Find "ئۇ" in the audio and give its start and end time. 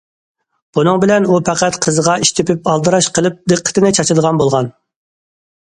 1.33-1.37